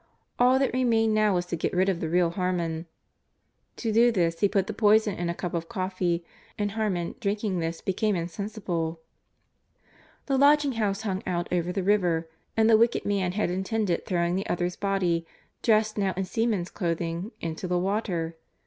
[0.39, 2.87] All that remained now was to get rid of the real Harmon.
[3.75, 6.25] To do this he put the poison in a cup of coffee,
[6.57, 8.99] and Harmon, drinking this, became insensible.
[10.25, 12.27] The lodging house hung out over the river
[12.57, 15.27] and the wicked man had intended throwing the other's body,
[15.61, 18.35] dressed now in seaman's clothing, into the water.